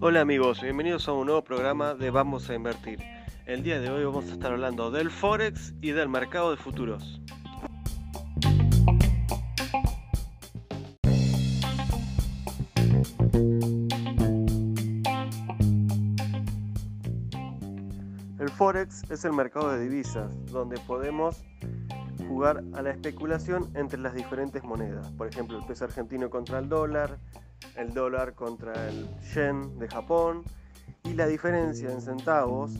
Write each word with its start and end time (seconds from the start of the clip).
Hola 0.00 0.20
amigos, 0.20 0.60
bienvenidos 0.60 1.08
a 1.08 1.12
un 1.12 1.26
nuevo 1.26 1.42
programa 1.42 1.94
de 1.94 2.10
Vamos 2.10 2.50
a 2.50 2.54
Invertir. 2.54 2.98
El 3.46 3.62
día 3.62 3.80
de 3.80 3.88
hoy 3.90 4.04
vamos 4.04 4.26
a 4.26 4.32
estar 4.34 4.52
hablando 4.52 4.90
del 4.90 5.10
Forex 5.10 5.72
y 5.80 5.92
del 5.92 6.10
mercado 6.10 6.50
de 6.50 6.58
futuros. 6.58 7.22
El 18.38 18.50
Forex 18.50 19.10
es 19.10 19.24
el 19.24 19.32
mercado 19.32 19.72
de 19.72 19.80
divisas, 19.80 20.30
donde 20.52 20.78
podemos 20.80 21.42
jugar 22.26 22.62
a 22.74 22.82
la 22.82 22.90
especulación 22.90 23.70
entre 23.74 23.98
las 24.00 24.14
diferentes 24.14 24.62
monedas. 24.62 25.10
Por 25.12 25.28
ejemplo, 25.28 25.58
el 25.58 25.64
peso 25.64 25.84
argentino 25.84 26.30
contra 26.30 26.58
el 26.58 26.68
dólar, 26.68 27.18
el 27.76 27.92
dólar 27.92 28.34
contra 28.34 28.88
el 28.88 29.08
yen 29.34 29.78
de 29.78 29.88
Japón 29.88 30.42
y 31.04 31.14
la 31.14 31.26
diferencia 31.26 31.90
en 31.90 32.00
centavos 32.00 32.72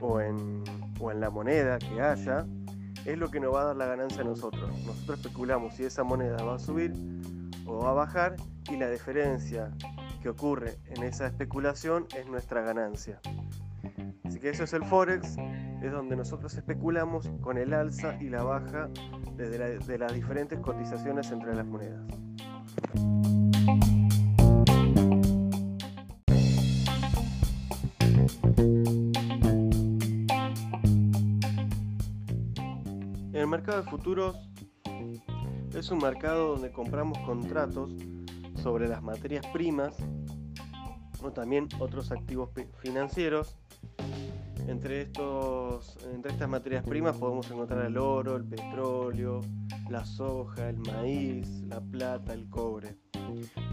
o 0.00 0.20
en, 0.20 0.64
o 1.00 1.10
en 1.10 1.20
la 1.20 1.30
moneda 1.30 1.78
que 1.78 2.00
haya 2.00 2.46
es 3.04 3.18
lo 3.18 3.30
que 3.30 3.38
nos 3.40 3.54
va 3.54 3.62
a 3.62 3.64
dar 3.66 3.76
la 3.76 3.86
ganancia 3.86 4.22
a 4.22 4.24
nosotros. 4.24 4.70
Nosotros 4.84 5.20
especulamos 5.20 5.74
si 5.74 5.84
esa 5.84 6.02
moneda 6.02 6.42
va 6.42 6.56
a 6.56 6.58
subir 6.58 6.92
o 7.66 7.78
va 7.78 7.90
a 7.90 7.94
bajar 7.94 8.36
y 8.70 8.76
la 8.76 8.90
diferencia 8.90 9.70
que 10.22 10.28
ocurre 10.28 10.78
en 10.86 11.04
esa 11.04 11.26
especulación 11.26 12.06
es 12.16 12.26
nuestra 12.26 12.62
ganancia. 12.62 13.20
Así 14.24 14.40
que 14.40 14.50
eso 14.50 14.64
es 14.64 14.72
el 14.72 14.84
Forex, 14.84 15.36
es 15.82 15.92
donde 15.92 16.16
nosotros 16.16 16.54
especulamos 16.54 17.30
con 17.40 17.58
el 17.58 17.72
alza 17.72 18.16
y 18.20 18.28
la 18.28 18.42
baja 18.42 18.88
de 19.36 19.98
las 19.98 20.14
diferentes 20.14 20.58
cotizaciones 20.60 21.30
entre 21.30 21.54
las 21.54 21.66
monedas. 21.66 22.02
El 33.32 33.46
mercado 33.46 33.82
de 33.82 33.88
futuros 33.88 34.50
es 35.74 35.90
un 35.90 35.98
mercado 35.98 36.52
donde 36.52 36.72
compramos 36.72 37.18
contratos 37.18 37.92
sobre 38.56 38.88
las 38.88 39.02
materias 39.02 39.46
primas 39.52 39.94
o 41.22 41.30
también 41.30 41.68
otros 41.78 42.10
activos 42.10 42.50
financieros. 42.80 43.56
Entre, 44.68 45.02
estos, 45.02 45.96
entre 46.12 46.32
estas 46.32 46.48
materias 46.48 46.84
primas 46.84 47.16
podemos 47.16 47.48
encontrar 47.50 47.86
el 47.86 47.96
oro, 47.96 48.36
el 48.36 48.44
petróleo, 48.44 49.40
la 49.88 50.04
soja, 50.04 50.68
el 50.68 50.78
maíz, 50.78 51.48
la 51.68 51.80
plata, 51.80 52.34
el 52.34 52.48
cobre. 52.50 52.96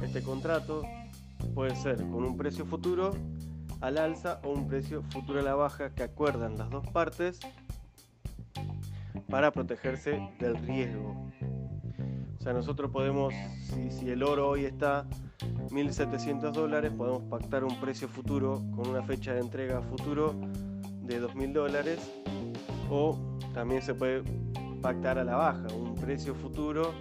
Este 0.03 0.21
contrato 0.21 0.83
puede 1.55 1.75
ser 1.75 1.97
con 1.97 2.23
un 2.23 2.37
precio 2.37 2.65
futuro 2.65 3.11
al 3.81 3.97
alza 3.97 4.39
o 4.43 4.51
un 4.51 4.67
precio 4.67 5.01
futuro 5.09 5.39
a 5.39 5.43
la 5.43 5.55
baja 5.55 5.93
que 5.93 6.03
acuerdan 6.03 6.57
las 6.57 6.69
dos 6.69 6.87
partes 6.87 7.39
para 9.29 9.51
protegerse 9.51 10.29
del 10.39 10.55
riesgo. 10.57 11.27
O 12.37 12.41
sea, 12.43 12.53
nosotros 12.53 12.91
podemos, 12.91 13.33
si, 13.89 14.09
el 14.09 14.21
oro 14.21 14.49
hoy 14.49 14.65
está 14.65 15.07
1.700 15.69 16.51
dólares, 16.51 16.91
podemos 16.95 17.23
pactar 17.23 17.63
un 17.63 17.79
precio 17.79 18.07
futuro 18.07 18.61
con 18.75 18.89
una 18.89 19.01
fecha 19.01 19.33
de 19.33 19.39
entrega 19.39 19.81
futuro 19.81 20.35
de 21.03 21.21
2.000 21.21 21.53
dólares 21.53 21.99
o 22.89 23.17
también 23.53 23.81
se 23.81 23.93
puede 23.93 24.23
pactar 24.81 25.17
a 25.17 25.23
la 25.23 25.35
baja 25.35 25.67
un 25.73 25.95
precio 25.95 26.35
futuro 26.35 26.93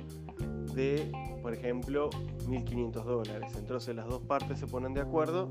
de, 0.74 1.10
por 1.42 1.52
ejemplo, 1.52 2.10
1.500 2.46 3.04
dólares. 3.04 3.52
Entonces 3.56 3.94
las 3.94 4.06
dos 4.06 4.22
partes 4.22 4.58
se 4.58 4.66
ponen 4.66 4.94
de 4.94 5.00
acuerdo 5.00 5.50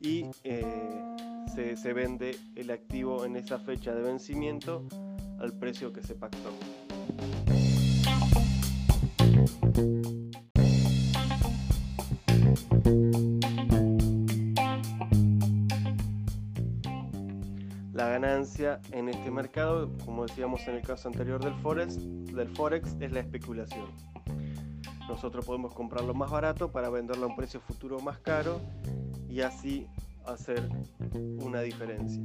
y 0.00 0.26
eh, 0.44 1.02
se, 1.54 1.76
se 1.76 1.92
vende 1.92 2.36
el 2.54 2.70
activo 2.70 3.24
en 3.24 3.36
esa 3.36 3.58
fecha 3.58 3.94
de 3.94 4.02
vencimiento 4.02 4.86
al 5.40 5.52
precio 5.52 5.92
que 5.92 6.02
se 6.02 6.14
pactó. 6.14 6.50
La 17.98 18.10
ganancia 18.10 18.80
en 18.92 19.08
este 19.08 19.28
mercado, 19.28 19.90
como 20.04 20.24
decíamos 20.24 20.60
en 20.68 20.76
el 20.76 20.82
caso 20.82 21.08
anterior 21.08 21.42
del 21.42 21.54
Forex, 21.54 21.98
del 22.32 22.48
Forex 22.54 22.94
es 23.00 23.10
la 23.10 23.18
especulación. 23.18 23.86
Nosotros 25.08 25.44
podemos 25.44 25.74
comprarlo 25.74 26.14
más 26.14 26.30
barato 26.30 26.70
para 26.70 26.90
venderlo 26.90 27.26
a 27.26 27.28
un 27.30 27.34
precio 27.34 27.58
futuro 27.58 27.98
más 27.98 28.20
caro 28.20 28.60
y 29.28 29.40
así 29.40 29.88
hacer 30.24 30.68
una 31.42 31.62
diferencia. 31.62 32.22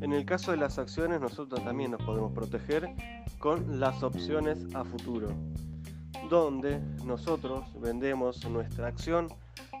En 0.00 0.12
el 0.12 0.26
caso 0.26 0.50
de 0.50 0.58
las 0.58 0.78
acciones, 0.78 1.20
nosotros 1.20 1.64
también 1.64 1.92
nos 1.92 2.02
podemos 2.02 2.32
proteger 2.32 2.88
con 3.38 3.80
las 3.80 4.02
opciones 4.02 4.58
a 4.74 4.84
futuro, 4.84 5.28
donde 6.28 6.80
nosotros 7.04 7.64
vendemos 7.80 8.44
nuestra 8.48 8.88
acción 8.88 9.28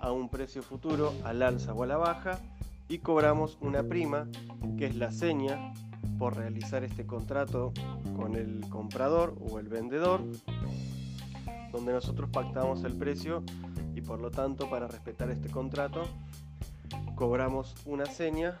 a 0.00 0.12
un 0.12 0.28
precio 0.28 0.62
futuro 0.62 1.12
al 1.24 1.42
alza 1.42 1.74
o 1.74 1.82
a 1.82 1.86
la 1.86 1.98
baja 1.98 2.40
y 2.88 2.98
cobramos 2.98 3.58
una 3.60 3.82
prima 3.82 4.26
que 4.78 4.86
es 4.86 4.96
la 4.96 5.10
seña 5.10 5.74
por 6.18 6.36
realizar 6.36 6.82
este 6.82 7.06
contrato 7.06 7.72
con 8.16 8.36
el 8.36 8.66
comprador 8.70 9.36
o 9.50 9.58
el 9.58 9.68
vendedor, 9.68 10.22
donde 11.72 11.92
nosotros 11.92 12.30
pactamos 12.30 12.84
el 12.84 12.96
precio 12.96 13.42
y 13.94 14.00
por 14.00 14.20
lo 14.20 14.30
tanto 14.30 14.70
para 14.70 14.88
respetar 14.88 15.30
este 15.30 15.50
contrato 15.50 16.04
cobramos 17.16 17.74
una 17.86 18.06
seña 18.06 18.58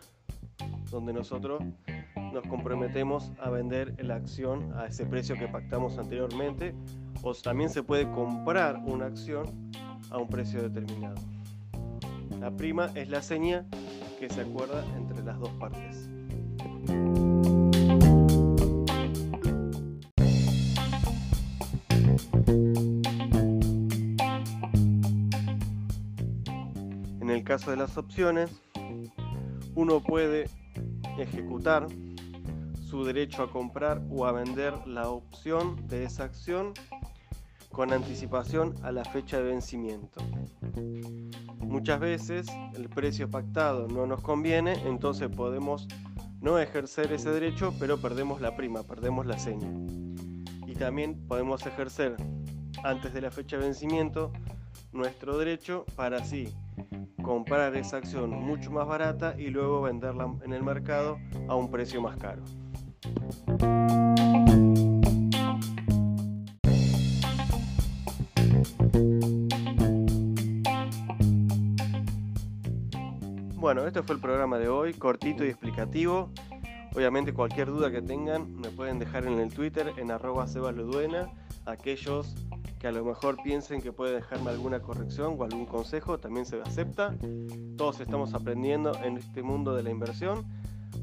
donde 0.90 1.12
nosotros 1.12 1.62
nos 2.32 2.46
comprometemos 2.46 3.32
a 3.40 3.50
vender 3.50 3.94
la 4.04 4.16
acción 4.16 4.72
a 4.76 4.86
ese 4.86 5.06
precio 5.06 5.36
que 5.36 5.48
pactamos 5.48 5.98
anteriormente 5.98 6.74
o 7.22 7.34
también 7.34 7.70
se 7.70 7.82
puede 7.82 8.10
comprar 8.10 8.76
una 8.84 9.06
acción 9.06 9.72
a 10.10 10.18
un 10.18 10.28
precio 10.28 10.62
determinado. 10.62 11.16
La 12.40 12.50
prima 12.50 12.90
es 12.94 13.08
la 13.08 13.22
seña 13.22 13.64
que 14.20 14.28
se 14.28 14.42
acuerda 14.42 14.84
entre 14.96 15.22
las 15.24 15.38
dos 15.38 15.50
partes. 15.58 16.08
En 27.20 27.30
el 27.30 27.42
caso 27.42 27.70
de 27.70 27.76
las 27.76 27.96
opciones, 27.96 28.50
uno 29.74 30.00
puede 30.00 30.48
ejecutar 31.18 31.86
su 32.88 33.04
derecho 33.04 33.42
a 33.42 33.50
comprar 33.50 34.02
o 34.10 34.26
a 34.26 34.32
vender 34.32 34.74
la 34.86 35.08
opción 35.08 35.86
de 35.88 36.04
esa 36.04 36.24
acción 36.24 36.72
con 37.70 37.92
anticipación 37.92 38.74
a 38.82 38.92
la 38.92 39.04
fecha 39.04 39.38
de 39.38 39.44
vencimiento. 39.44 40.20
Muchas 41.58 42.00
veces 42.00 42.46
el 42.74 42.88
precio 42.88 43.28
pactado 43.28 43.88
no 43.88 44.06
nos 44.06 44.22
conviene, 44.22 44.74
entonces 44.86 45.28
podemos 45.28 45.86
no 46.40 46.58
ejercer 46.58 47.12
ese 47.12 47.30
derecho, 47.30 47.74
pero 47.78 47.98
perdemos 47.98 48.40
la 48.40 48.56
prima, 48.56 48.82
perdemos 48.82 49.26
la 49.26 49.38
seña. 49.38 49.68
Y 50.66 50.74
también 50.74 51.26
podemos 51.26 51.66
ejercer 51.66 52.16
antes 52.84 53.12
de 53.12 53.20
la 53.20 53.30
fecha 53.30 53.58
de 53.58 53.64
vencimiento 53.64 54.32
nuestro 54.92 55.36
derecho 55.36 55.84
para 55.96 56.18
así 56.18 56.54
comprar 57.26 57.74
esa 57.74 57.96
acción 57.96 58.30
mucho 58.30 58.70
más 58.70 58.86
barata 58.86 59.34
y 59.36 59.48
luego 59.48 59.82
venderla 59.82 60.32
en 60.44 60.52
el 60.52 60.62
mercado 60.62 61.18
a 61.48 61.56
un 61.56 61.72
precio 61.72 62.00
más 62.00 62.16
caro. 62.18 62.44
Bueno, 73.56 73.84
este 73.88 74.04
fue 74.04 74.14
el 74.14 74.20
programa 74.20 74.58
de 74.58 74.68
hoy, 74.68 74.94
cortito 74.94 75.44
y 75.44 75.48
explicativo. 75.48 76.30
Obviamente 76.94 77.34
cualquier 77.34 77.66
duda 77.66 77.90
que 77.90 78.02
tengan 78.02 78.54
me 78.54 78.68
pueden 78.68 79.00
dejar 79.00 79.26
en 79.26 79.40
el 79.40 79.52
Twitter 79.52 79.92
en 79.96 80.12
arroba 80.12 80.46
sebaluduena. 80.46 81.28
Aquellos 81.64 82.36
que 82.78 82.86
a 82.86 82.92
lo 82.92 83.04
mejor 83.04 83.36
piensen 83.42 83.80
que 83.80 83.92
puede 83.92 84.14
dejarme 84.14 84.50
alguna 84.50 84.80
corrección 84.80 85.36
o 85.38 85.44
algún 85.44 85.66
consejo, 85.66 86.18
también 86.18 86.46
se 86.46 86.60
acepta. 86.60 87.14
Todos 87.76 88.00
estamos 88.00 88.34
aprendiendo 88.34 88.92
en 89.02 89.16
este 89.16 89.42
mundo 89.42 89.74
de 89.74 89.82
la 89.82 89.90
inversión, 89.90 90.44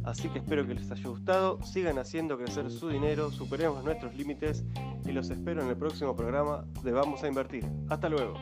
así 0.03 0.29
que 0.29 0.39
espero 0.39 0.65
que 0.67 0.75
les 0.75 0.89
haya 0.91 1.09
gustado, 1.09 1.61
sigan 1.63 1.97
haciendo 1.97 2.37
crecer 2.37 2.69
su 2.69 2.89
dinero, 2.89 3.31
superemos 3.31 3.83
nuestros 3.83 4.15
límites 4.15 4.63
y 5.05 5.11
los 5.11 5.29
espero 5.29 5.61
en 5.63 5.69
el 5.69 5.77
próximo 5.77 6.15
programa 6.15 6.65
de 6.83 6.91
Vamos 6.91 7.23
a 7.23 7.27
Invertir. 7.27 7.65
Hasta 7.89 8.09
luego. 8.09 8.35